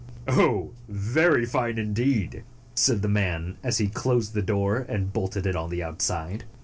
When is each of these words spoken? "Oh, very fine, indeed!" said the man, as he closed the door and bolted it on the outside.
"Oh, 0.27 0.71
very 0.89 1.45
fine, 1.45 1.77
indeed!" 1.77 2.43
said 2.73 3.03
the 3.03 3.07
man, 3.07 3.57
as 3.63 3.77
he 3.77 3.87
closed 3.87 4.33
the 4.33 4.41
door 4.41 4.77
and 4.89 5.13
bolted 5.13 5.45
it 5.45 5.55
on 5.55 5.69
the 5.69 5.83
outside. 5.83 6.43